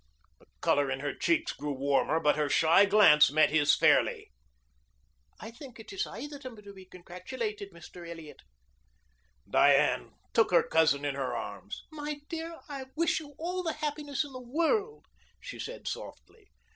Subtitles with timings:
[0.39, 4.31] The color in her cheeks grew warmer, but her shy glance met his fairly.
[5.39, 8.09] "I think it is I that am to be congratulated, Mr.
[8.09, 8.41] Elliot."
[9.47, 11.83] Diane took her cousin in her arms.
[11.91, 15.05] "My dear, I wish you all the happiness in the world,"
[15.39, 16.49] she said softly.